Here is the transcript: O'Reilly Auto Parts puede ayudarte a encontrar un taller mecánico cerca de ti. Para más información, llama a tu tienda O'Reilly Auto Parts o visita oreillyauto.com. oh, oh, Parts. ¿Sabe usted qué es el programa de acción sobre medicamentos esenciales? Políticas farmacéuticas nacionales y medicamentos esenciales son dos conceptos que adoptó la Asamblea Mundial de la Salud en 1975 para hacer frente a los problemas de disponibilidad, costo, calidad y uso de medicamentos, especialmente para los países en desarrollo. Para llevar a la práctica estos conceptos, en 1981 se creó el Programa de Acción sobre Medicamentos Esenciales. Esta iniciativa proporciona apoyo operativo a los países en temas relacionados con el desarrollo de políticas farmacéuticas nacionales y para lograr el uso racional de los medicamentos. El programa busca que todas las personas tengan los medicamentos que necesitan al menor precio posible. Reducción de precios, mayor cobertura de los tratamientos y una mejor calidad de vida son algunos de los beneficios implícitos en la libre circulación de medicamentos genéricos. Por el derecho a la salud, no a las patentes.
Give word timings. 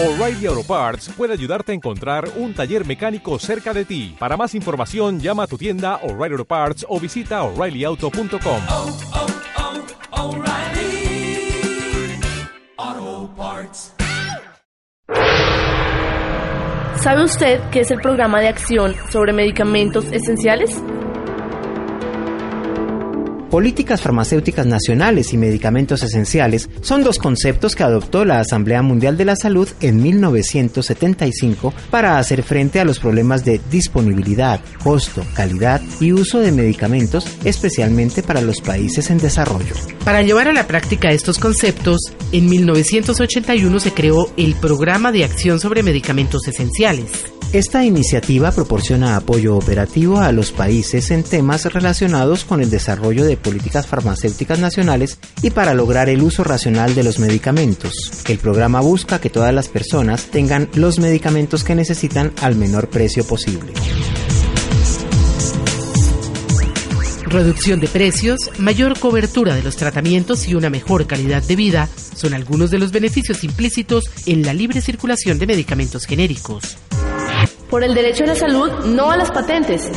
O'Reilly 0.00 0.46
Auto 0.46 0.62
Parts 0.62 1.08
puede 1.16 1.32
ayudarte 1.32 1.72
a 1.72 1.74
encontrar 1.74 2.28
un 2.36 2.54
taller 2.54 2.86
mecánico 2.86 3.36
cerca 3.40 3.74
de 3.74 3.84
ti. 3.84 4.14
Para 4.16 4.36
más 4.36 4.54
información, 4.54 5.18
llama 5.18 5.42
a 5.42 5.46
tu 5.48 5.58
tienda 5.58 5.96
O'Reilly 6.04 6.34
Auto 6.34 6.44
Parts 6.44 6.86
o 6.88 7.00
visita 7.00 7.42
oreillyauto.com. 7.42 8.60
oh, 8.70 8.96
oh, 12.78 13.30
Parts. 13.36 13.92
¿Sabe 17.02 17.24
usted 17.24 17.60
qué 17.72 17.80
es 17.80 17.90
el 17.90 18.00
programa 18.00 18.40
de 18.40 18.46
acción 18.46 18.94
sobre 19.10 19.32
medicamentos 19.32 20.04
esenciales? 20.12 20.80
Políticas 23.50 24.02
farmacéuticas 24.02 24.66
nacionales 24.66 25.32
y 25.32 25.38
medicamentos 25.38 26.02
esenciales 26.02 26.68
son 26.82 27.02
dos 27.02 27.18
conceptos 27.18 27.74
que 27.74 27.82
adoptó 27.82 28.26
la 28.26 28.40
Asamblea 28.40 28.82
Mundial 28.82 29.16
de 29.16 29.24
la 29.24 29.36
Salud 29.36 29.66
en 29.80 30.02
1975 30.02 31.72
para 31.90 32.18
hacer 32.18 32.42
frente 32.42 32.78
a 32.78 32.84
los 32.84 32.98
problemas 32.98 33.46
de 33.46 33.58
disponibilidad, 33.70 34.60
costo, 34.82 35.24
calidad 35.34 35.80
y 35.98 36.12
uso 36.12 36.40
de 36.40 36.52
medicamentos, 36.52 37.26
especialmente 37.44 38.22
para 38.22 38.42
los 38.42 38.60
países 38.60 39.08
en 39.08 39.16
desarrollo. 39.16 39.74
Para 40.04 40.20
llevar 40.20 40.48
a 40.48 40.52
la 40.52 40.66
práctica 40.66 41.10
estos 41.10 41.38
conceptos, 41.38 42.00
en 42.32 42.50
1981 42.50 43.80
se 43.80 43.92
creó 43.92 44.30
el 44.36 44.56
Programa 44.56 45.10
de 45.10 45.24
Acción 45.24 45.58
sobre 45.58 45.82
Medicamentos 45.82 46.46
Esenciales. 46.46 47.37
Esta 47.52 47.82
iniciativa 47.82 48.52
proporciona 48.52 49.16
apoyo 49.16 49.56
operativo 49.56 50.20
a 50.20 50.32
los 50.32 50.52
países 50.52 51.10
en 51.10 51.22
temas 51.22 51.64
relacionados 51.72 52.44
con 52.44 52.60
el 52.60 52.68
desarrollo 52.68 53.24
de 53.24 53.38
políticas 53.38 53.86
farmacéuticas 53.86 54.58
nacionales 54.58 55.18
y 55.40 55.48
para 55.48 55.72
lograr 55.72 56.10
el 56.10 56.22
uso 56.22 56.44
racional 56.44 56.94
de 56.94 57.04
los 57.04 57.18
medicamentos. 57.18 57.94
El 58.28 58.36
programa 58.36 58.82
busca 58.82 59.18
que 59.18 59.30
todas 59.30 59.54
las 59.54 59.68
personas 59.68 60.26
tengan 60.26 60.68
los 60.74 60.98
medicamentos 60.98 61.64
que 61.64 61.74
necesitan 61.74 62.34
al 62.42 62.54
menor 62.54 62.90
precio 62.90 63.24
posible. 63.24 63.72
Reducción 67.22 67.80
de 67.80 67.88
precios, 67.88 68.50
mayor 68.58 68.98
cobertura 68.98 69.54
de 69.54 69.62
los 69.62 69.76
tratamientos 69.76 70.46
y 70.48 70.54
una 70.54 70.68
mejor 70.68 71.06
calidad 71.06 71.42
de 71.42 71.56
vida 71.56 71.88
son 72.14 72.34
algunos 72.34 72.70
de 72.70 72.78
los 72.78 72.92
beneficios 72.92 73.42
implícitos 73.42 74.04
en 74.26 74.42
la 74.42 74.52
libre 74.52 74.82
circulación 74.82 75.38
de 75.38 75.46
medicamentos 75.46 76.04
genéricos. 76.04 76.76
Por 77.70 77.84
el 77.84 77.94
derecho 77.94 78.24
a 78.24 78.28
la 78.28 78.34
salud, 78.34 78.70
no 78.86 79.10
a 79.10 79.16
las 79.18 79.30
patentes. 79.30 79.90